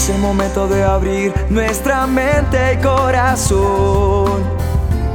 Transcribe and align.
Es 0.00 0.08
el 0.08 0.18
momento 0.18 0.66
de 0.66 0.82
abrir 0.82 1.34
nuestra 1.50 2.06
mente 2.06 2.72
y 2.72 2.78
corazón 2.78 4.42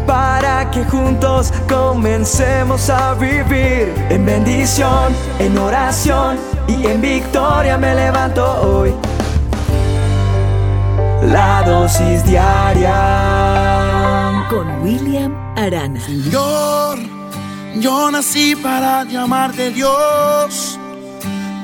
para 0.05 0.69
que 0.69 0.85
juntos 0.85 1.51
comencemos 1.67 2.87
a 2.91 3.15
vivir 3.15 3.91
en 4.11 4.23
bendición, 4.23 5.11
en 5.39 5.57
oración 5.57 6.37
y 6.67 6.85
en 6.85 7.01
victoria 7.01 7.79
me 7.79 7.95
levanto 7.95 8.45
hoy. 8.61 8.93
La 11.31 11.63
dosis 11.63 12.23
diaria 12.23 12.93
con 14.51 14.83
William 14.83 15.33
Arana. 15.57 15.99
Señor, 15.99 16.99
yo 17.79 18.11
nací 18.11 18.55
para 18.55 19.03
llamarte 19.03 19.71
Dios. 19.71 20.77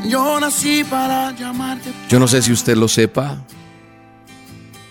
Yo 0.07 0.39
nací 0.39 0.83
para 0.83 1.29
llamarte. 1.33 1.90
Yo 2.11 2.19
no 2.19 2.27
sé 2.27 2.41
si 2.41 2.51
usted 2.51 2.75
lo 2.75 2.89
sepa, 2.89 3.41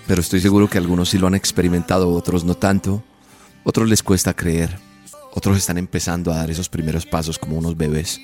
pero 0.06 0.22
estoy 0.22 0.40
seguro 0.40 0.70
que 0.70 0.78
algunos 0.78 1.10
sí 1.10 1.18
lo 1.18 1.26
han 1.26 1.34
experimentado, 1.34 2.08
otros 2.08 2.44
no 2.44 2.54
tanto. 2.54 3.04
Otros 3.62 3.90
les 3.90 4.02
cuesta 4.02 4.32
creer. 4.32 4.78
Otros 5.34 5.58
están 5.58 5.76
empezando 5.76 6.32
a 6.32 6.36
dar 6.36 6.50
esos 6.50 6.70
primeros 6.70 7.04
pasos 7.04 7.38
como 7.38 7.58
unos 7.58 7.76
bebés. 7.76 8.22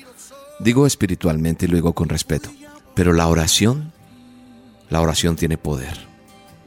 Digo 0.59 0.87
espiritualmente 0.87 1.65
y 1.65 1.67
luego 1.67 1.93
con 1.93 2.09
respeto. 2.09 2.49
Pero 2.95 3.13
la 3.13 3.27
oración, 3.27 3.93
la 4.89 4.99
oración 4.99 5.35
tiene 5.35 5.59
poder. 5.59 5.95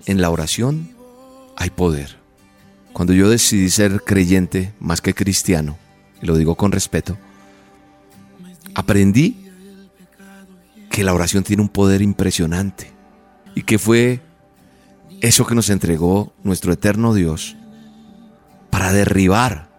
En 0.07 0.21
la 0.21 0.31
oración 0.31 0.95
hay 1.57 1.71
poder. 1.71 2.17
Cuando 2.93 3.13
yo 3.13 3.29
decidí 3.29 3.71
ser 3.71 4.05
creyente 4.05 4.73
más 4.79 5.01
que 5.01 5.15
cristiano, 5.15 5.79
y 6.23 6.27
lo 6.27 6.37
digo 6.37 6.55
con 6.55 6.71
respeto, 6.71 7.19
aprendí 8.77 9.40
que 11.01 11.05
la 11.05 11.15
oración 11.15 11.45
tiene 11.45 11.63
un 11.63 11.71
poder 11.71 12.03
impresionante 12.03 12.93
y 13.55 13.63
que 13.63 13.79
fue 13.79 14.21
eso 15.23 15.47
que 15.47 15.55
nos 15.55 15.71
entregó 15.71 16.35
nuestro 16.43 16.75
eterno 16.75 17.15
Dios 17.15 17.57
para 18.69 18.93
derribar 18.93 19.71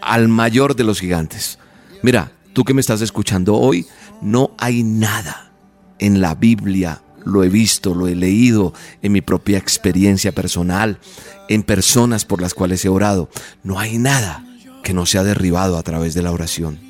al 0.00 0.28
mayor 0.28 0.76
de 0.76 0.84
los 0.84 1.00
gigantes. 1.00 1.58
Mira, 2.04 2.30
tú 2.52 2.62
que 2.62 2.74
me 2.74 2.80
estás 2.80 3.00
escuchando 3.00 3.56
hoy, 3.56 3.86
no 4.22 4.52
hay 4.56 4.84
nada 4.84 5.50
en 5.98 6.20
la 6.20 6.36
Biblia, 6.36 7.02
lo 7.24 7.42
he 7.42 7.48
visto, 7.48 7.92
lo 7.92 8.06
he 8.06 8.14
leído 8.14 8.74
en 9.02 9.10
mi 9.10 9.20
propia 9.20 9.58
experiencia 9.58 10.30
personal, 10.30 11.00
en 11.48 11.64
personas 11.64 12.24
por 12.24 12.40
las 12.40 12.54
cuales 12.54 12.84
he 12.84 12.88
orado, 12.88 13.30
no 13.64 13.80
hay 13.80 13.98
nada 13.98 14.46
que 14.84 14.94
no 14.94 15.06
sea 15.06 15.24
derribado 15.24 15.76
a 15.76 15.82
través 15.82 16.14
de 16.14 16.22
la 16.22 16.30
oración. 16.30 16.87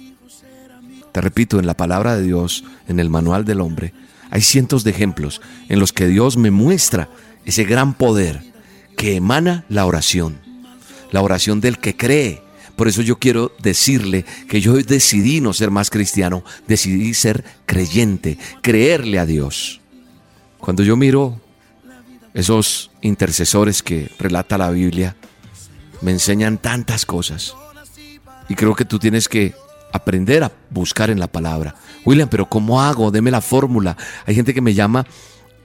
Te 1.12 1.20
repito, 1.20 1.58
en 1.58 1.66
la 1.66 1.76
palabra 1.76 2.16
de 2.16 2.22
Dios, 2.22 2.64
en 2.86 3.00
el 3.00 3.10
manual 3.10 3.44
del 3.44 3.60
hombre, 3.60 3.92
hay 4.30 4.42
cientos 4.42 4.84
de 4.84 4.90
ejemplos 4.90 5.40
en 5.68 5.80
los 5.80 5.92
que 5.92 6.06
Dios 6.06 6.36
me 6.36 6.50
muestra 6.50 7.08
ese 7.44 7.64
gran 7.64 7.94
poder 7.94 8.42
que 8.96 9.16
emana 9.16 9.64
la 9.68 9.86
oración, 9.86 10.38
la 11.10 11.22
oración 11.22 11.60
del 11.60 11.78
que 11.78 11.96
cree. 11.96 12.42
Por 12.76 12.88
eso 12.88 13.02
yo 13.02 13.18
quiero 13.18 13.52
decirle 13.60 14.24
que 14.48 14.60
yo 14.60 14.74
decidí 14.74 15.40
no 15.40 15.52
ser 15.52 15.70
más 15.70 15.90
cristiano, 15.90 16.44
decidí 16.66 17.14
ser 17.14 17.44
creyente, 17.64 18.38
creerle 18.62 19.18
a 19.18 19.26
Dios. 19.26 19.80
Cuando 20.58 20.82
yo 20.82 20.96
miro 20.96 21.40
esos 22.34 22.90
intercesores 23.00 23.82
que 23.82 24.10
relata 24.18 24.58
la 24.58 24.70
Biblia, 24.70 25.16
me 26.02 26.12
enseñan 26.12 26.58
tantas 26.58 27.06
cosas. 27.06 27.54
Y 28.48 28.54
creo 28.54 28.74
que 28.74 28.84
tú 28.84 28.98
tienes 28.98 29.28
que 29.28 29.54
aprender 29.92 30.42
a 30.44 30.52
buscar 30.70 31.10
en 31.10 31.20
la 31.20 31.28
palabra. 31.28 31.74
William, 32.04 32.28
pero 32.28 32.48
¿cómo 32.48 32.80
hago? 32.80 33.10
Deme 33.10 33.30
la 33.30 33.40
fórmula. 33.40 33.96
Hay 34.26 34.34
gente 34.34 34.54
que 34.54 34.60
me 34.60 34.74
llama 34.74 35.06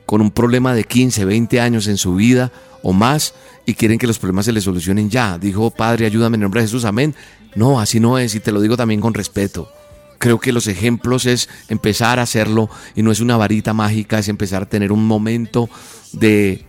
con 0.06 0.22
un 0.22 0.32
problema 0.32 0.74
de 0.74 0.84
15, 0.84 1.26
20 1.26 1.62
años 1.62 1.88
en 1.88 1.98
su 1.98 2.16
vida 2.16 2.52
o 2.82 2.94
más 2.94 3.34
y 3.66 3.74
quieren 3.74 3.98
que 3.98 4.08
los 4.08 4.20
problemas 4.20 4.46
se 4.46 4.52
les 4.52 4.64
solucionen 4.64 5.10
ya. 5.10 5.38
Dijo, 5.38 5.72
Padre, 5.72 6.06
ayúdame 6.06 6.36
en 6.36 6.42
nombre 6.42 6.62
de 6.62 6.68
Jesús, 6.68 6.86
amén. 6.86 7.16
No, 7.56 7.80
así 7.80 8.00
no 8.00 8.18
es 8.18 8.36
y 8.36 8.40
te 8.40 8.52
lo 8.52 8.62
digo 8.62 8.78
también 8.78 9.02
con 9.02 9.14
respeto. 9.14 9.72
Creo 10.18 10.40
que 10.40 10.54
los 10.54 10.68
ejemplos 10.68 11.26
es 11.26 11.50
empezar 11.70 12.20
a 12.20 12.24
hacerlo 12.24 12.70
y 12.96 13.04
no 13.04 13.12
es 13.12 13.20
una 13.20 13.38
varita 13.38 13.74
mágica, 13.74 14.20
es 14.20 14.30
empezar 14.30 14.64
a 14.64 14.70
tener 14.70 14.92
un 14.92 15.06
momento 15.06 15.70
de 16.14 16.66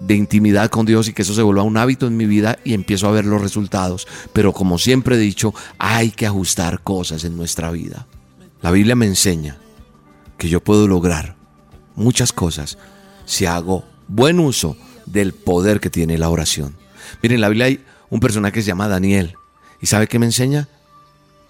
de 0.00 0.14
intimidad 0.14 0.70
con 0.70 0.86
Dios 0.86 1.08
y 1.08 1.12
que 1.12 1.22
eso 1.22 1.34
se 1.34 1.42
vuelva 1.42 1.62
un 1.62 1.76
hábito 1.76 2.06
en 2.06 2.16
mi 2.16 2.26
vida 2.26 2.58
y 2.64 2.74
empiezo 2.74 3.08
a 3.08 3.12
ver 3.12 3.24
los 3.24 3.40
resultados. 3.40 4.06
Pero 4.32 4.52
como 4.52 4.78
siempre 4.78 5.16
he 5.16 5.18
dicho, 5.18 5.54
hay 5.78 6.10
que 6.10 6.26
ajustar 6.26 6.82
cosas 6.82 7.24
en 7.24 7.36
nuestra 7.36 7.70
vida. 7.70 8.06
La 8.62 8.70
Biblia 8.70 8.96
me 8.96 9.06
enseña 9.06 9.56
que 10.38 10.48
yo 10.48 10.62
puedo 10.62 10.86
lograr 10.88 11.36
muchas 11.94 12.32
cosas 12.32 12.78
si 13.24 13.46
hago 13.46 13.84
buen 14.08 14.38
uso 14.40 14.76
del 15.06 15.32
poder 15.32 15.80
que 15.80 15.90
tiene 15.90 16.18
la 16.18 16.28
oración. 16.28 16.76
Miren, 17.22 17.36
en 17.36 17.40
la 17.40 17.48
Biblia 17.48 17.66
hay 17.66 17.84
un 18.10 18.20
personaje 18.20 18.54
que 18.54 18.62
se 18.62 18.68
llama 18.68 18.88
Daniel. 18.88 19.34
¿Y 19.80 19.86
sabe 19.86 20.06
qué 20.06 20.18
me 20.18 20.26
enseña? 20.26 20.68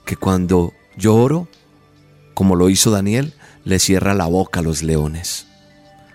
Que 0.05 0.17
cuando 0.17 0.73
yo 0.97 1.15
oro, 1.15 1.49
como 2.35 2.55
lo 2.55 2.69
hizo 2.69 2.91
Daniel, 2.91 3.35
le 3.65 3.79
cierra 3.79 4.15
la 4.15 4.27
boca 4.27 4.61
a 4.61 4.63
los 4.63 4.83
leones. 4.83 5.47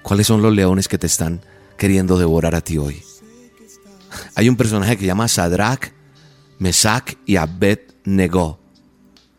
¿Cuáles 0.02 0.28
son 0.28 0.42
los 0.42 0.54
leones 0.54 0.88
que 0.88 0.98
te 0.98 1.08
están 1.08 1.42
queriendo 1.82 2.20
devorar 2.20 2.54
a 2.54 2.62
ti 2.62 2.78
hoy. 2.78 3.02
Hay 4.36 4.48
un 4.48 4.56
personaje 4.56 4.98
que 4.98 5.02
se 5.02 5.08
llama 5.08 5.28
Sadrach, 5.28 5.92
Mesach 6.60 7.16
y 7.26 7.38
Abed-Nego. 7.38 8.60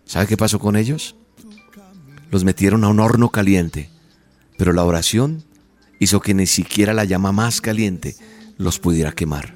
¿Sabe 0.04 0.26
qué 0.26 0.36
pasó 0.36 0.58
con 0.58 0.74
ellos? 0.74 1.14
Los 2.32 2.42
metieron 2.42 2.82
a 2.82 2.88
un 2.88 2.98
horno 2.98 3.28
caliente, 3.28 3.90
pero 4.58 4.72
la 4.72 4.82
oración 4.82 5.44
hizo 6.00 6.18
que 6.18 6.34
ni 6.34 6.48
siquiera 6.48 6.92
la 6.94 7.04
llama 7.04 7.30
más 7.30 7.60
caliente 7.60 8.16
los 8.58 8.80
pudiera 8.80 9.12
quemar. 9.12 9.54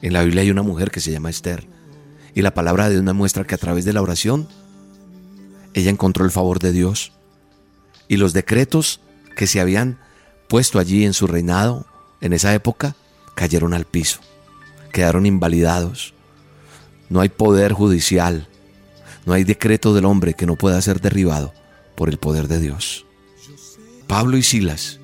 En 0.00 0.14
la 0.14 0.24
Biblia 0.24 0.42
hay 0.42 0.50
una 0.50 0.64
mujer 0.64 0.90
que 0.90 0.98
se 0.98 1.12
llama 1.12 1.30
Esther, 1.30 1.68
y 2.34 2.42
la 2.42 2.54
palabra 2.54 2.88
de 2.88 3.00
me 3.00 3.12
muestra 3.12 3.44
que 3.44 3.54
a 3.54 3.58
través 3.58 3.84
de 3.84 3.92
la 3.92 4.02
oración 4.02 4.48
ella 5.74 5.92
encontró 5.92 6.24
el 6.24 6.32
favor 6.32 6.58
de 6.58 6.72
Dios 6.72 7.12
y 8.08 8.16
los 8.16 8.32
decretos 8.32 9.00
que 9.36 9.46
se 9.46 9.60
habían 9.60 10.00
puesto 10.52 10.78
allí 10.78 11.06
en 11.06 11.14
su 11.14 11.26
reinado, 11.26 11.86
en 12.20 12.34
esa 12.34 12.52
época, 12.52 12.94
cayeron 13.34 13.72
al 13.72 13.86
piso, 13.86 14.20
quedaron 14.92 15.24
invalidados. 15.24 16.12
No 17.08 17.22
hay 17.22 17.30
poder 17.30 17.72
judicial, 17.72 18.48
no 19.24 19.32
hay 19.32 19.44
decreto 19.44 19.94
del 19.94 20.04
hombre 20.04 20.34
que 20.34 20.44
no 20.44 20.56
pueda 20.56 20.82
ser 20.82 21.00
derribado 21.00 21.54
por 21.94 22.10
el 22.10 22.18
poder 22.18 22.48
de 22.48 22.60
Dios. 22.60 23.06
Pablo 24.06 24.36
y 24.36 24.42
Silas 24.42 25.00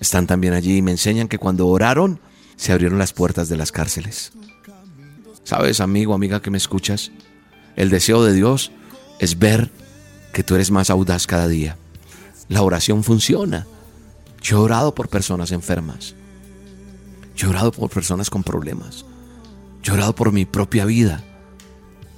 están 0.00 0.26
también 0.26 0.52
allí 0.52 0.78
y 0.78 0.82
me 0.82 0.90
enseñan 0.90 1.28
que 1.28 1.38
cuando 1.38 1.68
oraron 1.68 2.18
se 2.56 2.72
abrieron 2.72 2.98
las 2.98 3.12
puertas 3.12 3.48
de 3.48 3.56
las 3.56 3.70
cárceles. 3.70 4.32
¿Sabes, 5.44 5.78
amigo, 5.78 6.12
amiga 6.12 6.42
que 6.42 6.50
me 6.50 6.58
escuchas? 6.58 7.12
El 7.76 7.88
deseo 7.88 8.24
de 8.24 8.32
Dios 8.32 8.72
es 9.20 9.38
ver 9.38 9.70
que 10.32 10.42
tú 10.42 10.56
eres 10.56 10.72
más 10.72 10.90
audaz 10.90 11.28
cada 11.28 11.46
día. 11.46 11.76
La 12.48 12.62
oración 12.62 13.04
funciona. 13.04 13.64
Yo 14.42 14.58
he 14.58 14.60
orado 14.60 14.94
por 14.94 15.08
personas 15.08 15.52
enfermas. 15.52 16.14
Yo 17.36 17.48
he 17.48 17.50
orado 17.50 17.72
por 17.72 17.90
personas 17.90 18.30
con 18.30 18.42
problemas. 18.42 19.04
Yo 19.82 19.92
he 19.92 19.96
orado 19.96 20.14
por 20.14 20.32
mi 20.32 20.44
propia 20.44 20.84
vida. 20.84 21.22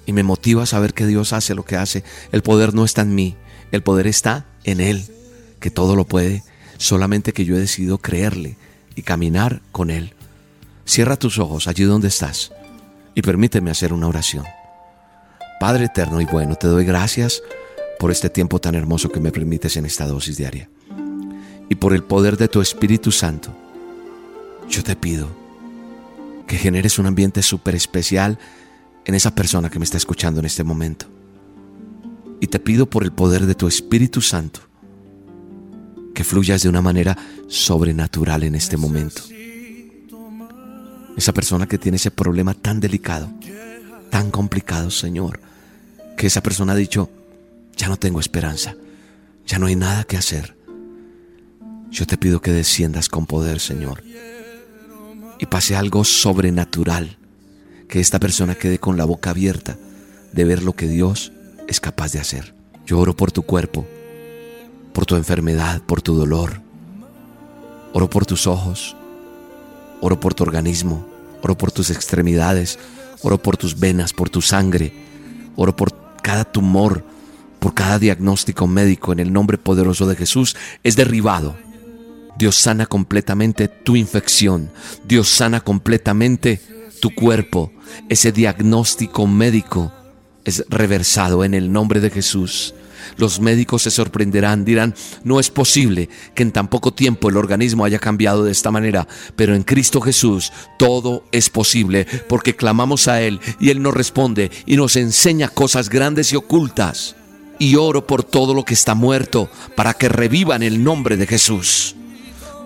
Y 0.06 0.12
me 0.12 0.22
motiva 0.22 0.62
a 0.62 0.66
saber 0.66 0.94
que 0.94 1.06
Dios 1.06 1.32
hace 1.32 1.54
lo 1.54 1.64
que 1.64 1.76
hace. 1.76 2.04
El 2.32 2.42
poder 2.42 2.74
no 2.74 2.84
está 2.84 3.02
en 3.02 3.14
mí. 3.14 3.36
El 3.72 3.82
poder 3.82 4.06
está 4.06 4.46
en 4.64 4.80
Él, 4.80 5.04
que 5.60 5.70
todo 5.70 5.96
lo 5.96 6.06
puede. 6.06 6.44
Solamente 6.78 7.32
que 7.32 7.44
yo 7.44 7.56
he 7.56 7.60
decidido 7.60 7.98
creerle 7.98 8.56
y 8.94 9.02
caminar 9.02 9.60
con 9.72 9.90
Él. 9.90 10.14
Cierra 10.86 11.16
tus 11.16 11.38
ojos 11.38 11.68
allí 11.68 11.84
donde 11.84 12.08
estás 12.08 12.52
y 13.14 13.22
permíteme 13.22 13.70
hacer 13.70 13.92
una 13.92 14.08
oración. 14.08 14.44
Padre 15.60 15.86
eterno 15.86 16.20
y 16.20 16.24
bueno, 16.24 16.54
te 16.54 16.68
doy 16.68 16.84
gracias 16.84 17.42
por 17.98 18.10
este 18.10 18.30
tiempo 18.30 18.60
tan 18.60 18.74
hermoso 18.74 19.10
que 19.10 19.20
me 19.20 19.32
permites 19.32 19.76
en 19.76 19.84
esta 19.84 20.06
dosis 20.06 20.36
diaria 20.36 20.70
y 21.68 21.74
por 21.74 21.92
el 21.92 22.02
poder 22.02 22.36
de 22.36 22.48
tu 22.48 22.60
Espíritu 22.60 23.12
Santo, 23.12 23.54
yo 24.68 24.82
te 24.82 24.96
pido 24.96 25.28
que 26.46 26.56
generes 26.56 26.98
un 26.98 27.06
ambiente 27.06 27.42
súper 27.42 27.74
especial 27.74 28.38
en 29.04 29.14
esa 29.14 29.34
persona 29.34 29.70
que 29.70 29.78
me 29.78 29.84
está 29.84 29.96
escuchando 29.96 30.40
en 30.40 30.46
este 30.46 30.64
momento. 30.64 31.06
Y 32.40 32.46
te 32.46 32.58
pido 32.58 32.86
por 32.86 33.04
el 33.04 33.12
poder 33.12 33.46
de 33.46 33.54
tu 33.54 33.66
Espíritu 33.66 34.20
Santo 34.20 34.60
que 36.14 36.24
fluyas 36.24 36.62
de 36.62 36.68
una 36.68 36.82
manera 36.82 37.16
sobrenatural 37.46 38.42
en 38.42 38.54
este 38.54 38.76
momento. 38.76 39.22
Esa 41.16 41.32
persona 41.32 41.66
que 41.66 41.78
tiene 41.78 41.96
ese 41.96 42.10
problema 42.10 42.54
tan 42.54 42.80
delicado, 42.80 43.30
tan 44.10 44.30
complicado, 44.30 44.90
Señor, 44.90 45.40
que 46.16 46.26
esa 46.26 46.42
persona 46.42 46.72
ha 46.72 46.76
dicho, 46.76 47.10
ya 47.76 47.88
no 47.88 47.96
tengo 47.96 48.20
esperanza, 48.20 48.74
ya 49.46 49.58
no 49.58 49.66
hay 49.66 49.76
nada 49.76 50.04
que 50.04 50.16
hacer. 50.16 50.57
Yo 51.90 52.06
te 52.06 52.18
pido 52.18 52.40
que 52.40 52.52
desciendas 52.52 53.08
con 53.08 53.26
poder, 53.26 53.60
Señor, 53.60 54.02
y 55.38 55.46
pase 55.46 55.76
algo 55.76 56.04
sobrenatural, 56.04 57.18
que 57.88 58.00
esta 58.00 58.18
persona 58.18 58.54
quede 58.54 58.78
con 58.78 58.96
la 58.96 59.04
boca 59.04 59.30
abierta 59.30 59.76
de 60.32 60.44
ver 60.44 60.62
lo 60.62 60.74
que 60.74 60.86
Dios 60.86 61.32
es 61.66 61.80
capaz 61.80 62.12
de 62.12 62.20
hacer. 62.20 62.54
Yo 62.86 62.98
oro 62.98 63.16
por 63.16 63.32
tu 63.32 63.42
cuerpo, 63.42 63.86
por 64.92 65.06
tu 65.06 65.16
enfermedad, 65.16 65.82
por 65.82 66.02
tu 66.02 66.14
dolor. 66.14 66.60
Oro 67.92 68.10
por 68.10 68.26
tus 68.26 68.46
ojos. 68.46 68.96
Oro 70.00 70.20
por 70.20 70.34
tu 70.34 70.42
organismo. 70.42 71.06
Oro 71.42 71.56
por 71.56 71.72
tus 71.72 71.90
extremidades. 71.90 72.78
Oro 73.22 73.38
por 73.42 73.56
tus 73.56 73.78
venas, 73.78 74.12
por 74.12 74.30
tu 74.30 74.42
sangre. 74.42 74.92
Oro 75.56 75.74
por 75.74 75.92
cada 76.22 76.44
tumor, 76.44 77.04
por 77.58 77.74
cada 77.74 77.98
diagnóstico 77.98 78.66
médico 78.66 79.12
en 79.12 79.20
el 79.20 79.32
nombre 79.32 79.58
poderoso 79.58 80.06
de 80.06 80.16
Jesús. 80.16 80.56
Es 80.82 80.96
derribado. 80.96 81.56
Dios 82.38 82.54
sana 82.54 82.86
completamente 82.86 83.66
tu 83.66 83.96
infección. 83.96 84.70
Dios 85.04 85.28
sana 85.28 85.60
completamente 85.60 86.60
tu 87.00 87.12
cuerpo. 87.12 87.72
Ese 88.08 88.30
diagnóstico 88.30 89.26
médico 89.26 89.92
es 90.44 90.64
reversado 90.68 91.42
en 91.42 91.52
el 91.52 91.72
nombre 91.72 91.98
de 91.98 92.10
Jesús. 92.10 92.74
Los 93.16 93.40
médicos 93.40 93.82
se 93.82 93.90
sorprenderán, 93.90 94.64
dirán, 94.64 94.94
no 95.24 95.40
es 95.40 95.50
posible 95.50 96.08
que 96.36 96.44
en 96.44 96.52
tan 96.52 96.68
poco 96.68 96.94
tiempo 96.94 97.28
el 97.28 97.36
organismo 97.36 97.84
haya 97.84 97.98
cambiado 97.98 98.44
de 98.44 98.52
esta 98.52 98.70
manera, 98.70 99.08
pero 99.34 99.56
en 99.56 99.64
Cristo 99.64 100.00
Jesús 100.00 100.52
todo 100.78 101.24
es 101.32 101.50
posible 101.50 102.06
porque 102.28 102.54
clamamos 102.54 103.08
a 103.08 103.20
Él 103.20 103.40
y 103.58 103.70
Él 103.70 103.82
nos 103.82 103.94
responde 103.94 104.52
y 104.64 104.76
nos 104.76 104.94
enseña 104.94 105.48
cosas 105.48 105.88
grandes 105.88 106.32
y 106.32 106.36
ocultas. 106.36 107.16
Y 107.58 107.74
oro 107.74 108.06
por 108.06 108.22
todo 108.22 108.54
lo 108.54 108.64
que 108.64 108.74
está 108.74 108.94
muerto 108.94 109.50
para 109.74 109.94
que 109.94 110.08
reviva 110.08 110.54
en 110.54 110.62
el 110.62 110.84
nombre 110.84 111.16
de 111.16 111.26
Jesús. 111.26 111.96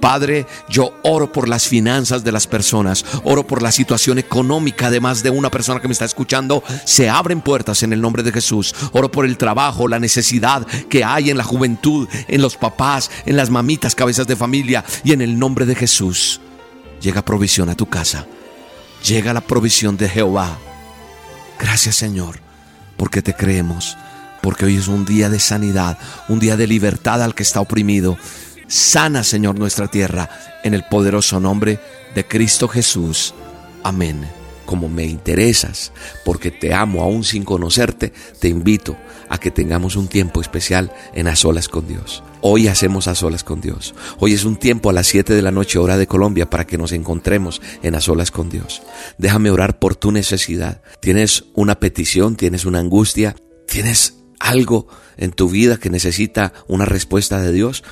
Padre, 0.02 0.48
yo 0.68 0.98
oro 1.04 1.30
por 1.30 1.48
las 1.48 1.68
finanzas 1.68 2.24
de 2.24 2.32
las 2.32 2.48
personas, 2.48 3.04
oro 3.22 3.46
por 3.46 3.62
la 3.62 3.70
situación 3.70 4.18
económica 4.18 4.90
de 4.90 4.98
más 4.98 5.22
de 5.22 5.30
una 5.30 5.48
persona 5.48 5.78
que 5.78 5.86
me 5.86 5.92
está 5.92 6.06
escuchando. 6.06 6.64
Se 6.84 7.08
abren 7.08 7.40
puertas 7.40 7.84
en 7.84 7.92
el 7.92 8.00
nombre 8.00 8.24
de 8.24 8.32
Jesús. 8.32 8.74
Oro 8.90 9.12
por 9.12 9.24
el 9.24 9.38
trabajo, 9.38 9.86
la 9.86 10.00
necesidad 10.00 10.66
que 10.90 11.04
hay 11.04 11.30
en 11.30 11.38
la 11.38 11.44
juventud, 11.44 12.08
en 12.26 12.42
los 12.42 12.56
papás, 12.56 13.12
en 13.26 13.36
las 13.36 13.48
mamitas, 13.48 13.94
cabezas 13.94 14.26
de 14.26 14.34
familia 14.34 14.84
y 15.04 15.12
en 15.12 15.20
el 15.20 15.38
nombre 15.38 15.66
de 15.66 15.76
Jesús. 15.76 16.40
Llega 17.00 17.24
provisión 17.24 17.68
a 17.68 17.76
tu 17.76 17.86
casa. 17.86 18.26
Llega 19.06 19.32
la 19.32 19.40
provisión 19.40 19.96
de 19.96 20.08
Jehová. 20.08 20.58
Gracias 21.60 21.94
Señor, 21.94 22.40
porque 22.96 23.22
te 23.22 23.34
creemos, 23.34 23.96
porque 24.40 24.64
hoy 24.64 24.78
es 24.78 24.88
un 24.88 25.04
día 25.04 25.28
de 25.28 25.38
sanidad, 25.38 25.96
un 26.28 26.40
día 26.40 26.56
de 26.56 26.66
libertad 26.66 27.22
al 27.22 27.36
que 27.36 27.44
está 27.44 27.60
oprimido. 27.60 28.18
Sana, 28.72 29.22
Señor, 29.22 29.58
nuestra 29.58 29.88
tierra, 29.88 30.30
en 30.64 30.72
el 30.72 30.84
poderoso 30.84 31.38
nombre 31.38 31.78
de 32.14 32.26
Cristo 32.26 32.68
Jesús. 32.68 33.34
Amén. 33.82 34.26
Como 34.64 34.88
me 34.88 35.04
interesas, 35.04 35.92
porque 36.24 36.50
te 36.50 36.72
amo 36.72 37.02
aún 37.02 37.22
sin 37.22 37.44
conocerte, 37.44 38.14
te 38.40 38.48
invito 38.48 38.96
a 39.28 39.36
que 39.36 39.50
tengamos 39.50 39.94
un 39.94 40.08
tiempo 40.08 40.40
especial 40.40 40.90
en 41.12 41.28
a 41.28 41.36
solas 41.36 41.68
con 41.68 41.86
Dios. 41.86 42.22
Hoy 42.40 42.66
hacemos 42.66 43.08
a 43.08 43.14
solas 43.14 43.44
con 43.44 43.60
Dios. 43.60 43.94
Hoy 44.18 44.32
es 44.32 44.44
un 44.46 44.56
tiempo 44.56 44.88
a 44.88 44.94
las 44.94 45.06
7 45.06 45.34
de 45.34 45.42
la 45.42 45.50
noche 45.50 45.78
hora 45.78 45.98
de 45.98 46.06
Colombia 46.06 46.48
para 46.48 46.66
que 46.66 46.78
nos 46.78 46.92
encontremos 46.92 47.60
en 47.82 47.94
a 47.94 48.00
solas 48.00 48.30
con 48.30 48.48
Dios. 48.48 48.80
Déjame 49.18 49.50
orar 49.50 49.80
por 49.80 49.96
tu 49.96 50.12
necesidad. 50.12 50.80
Tienes 50.98 51.44
una 51.52 51.78
petición, 51.78 52.36
tienes 52.36 52.64
una 52.64 52.78
angustia, 52.78 53.36
tienes 53.66 54.14
algo 54.40 54.88
en 55.18 55.32
tu 55.32 55.50
vida 55.50 55.76
que 55.76 55.90
necesita 55.90 56.54
una 56.68 56.86
respuesta 56.86 57.38
de 57.38 57.52
Dios. 57.52 57.84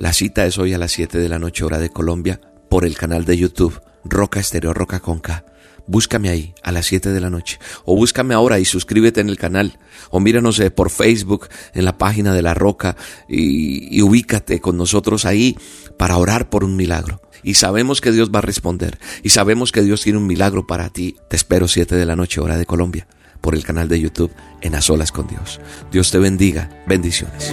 La 0.00 0.14
cita 0.14 0.46
es 0.46 0.56
hoy 0.56 0.72
a 0.72 0.78
las 0.78 0.92
7 0.92 1.18
de 1.18 1.28
la 1.28 1.38
noche 1.38 1.62
hora 1.62 1.78
de 1.78 1.90
Colombia 1.90 2.40
por 2.70 2.86
el 2.86 2.96
canal 2.96 3.26
de 3.26 3.36
YouTube 3.36 3.82
Roca 4.02 4.40
Estéreo 4.40 4.72
Roca 4.72 5.00
Conca. 5.00 5.44
Búscame 5.86 6.30
ahí 6.30 6.54
a 6.62 6.72
las 6.72 6.86
7 6.86 7.10
de 7.10 7.20
la 7.20 7.28
noche 7.28 7.58
o 7.84 7.94
búscame 7.96 8.32
ahora 8.32 8.58
y 8.58 8.64
suscríbete 8.64 9.20
en 9.20 9.28
el 9.28 9.36
canal 9.36 9.78
o 10.08 10.18
míranos 10.18 10.58
por 10.74 10.88
Facebook 10.88 11.48
en 11.74 11.84
la 11.84 11.98
página 11.98 12.32
de 12.32 12.40
La 12.40 12.54
Roca 12.54 12.96
y, 13.28 14.00
ubícate 14.00 14.58
con 14.58 14.78
nosotros 14.78 15.26
ahí 15.26 15.58
para 15.98 16.16
orar 16.16 16.48
por 16.48 16.64
un 16.64 16.76
milagro. 16.76 17.20
Y 17.42 17.54
sabemos 17.54 18.00
que 18.00 18.10
Dios 18.10 18.30
va 18.34 18.38
a 18.38 18.42
responder 18.42 18.98
y 19.22 19.28
sabemos 19.28 19.70
que 19.70 19.82
Dios 19.82 20.00
tiene 20.00 20.18
un 20.18 20.26
milagro 20.26 20.66
para 20.66 20.88
ti. 20.88 21.16
Te 21.28 21.36
espero 21.36 21.68
7 21.68 21.94
de 21.94 22.06
la 22.06 22.16
noche 22.16 22.40
hora 22.40 22.56
de 22.56 22.64
Colombia 22.64 23.06
por 23.42 23.54
el 23.54 23.64
canal 23.64 23.86
de 23.86 24.00
YouTube 24.00 24.32
en 24.62 24.76
A 24.76 24.80
Solas 24.80 25.12
con 25.12 25.26
Dios. 25.26 25.60
Dios 25.92 26.10
te 26.10 26.18
bendiga. 26.18 26.70
Bendiciones. 26.86 27.52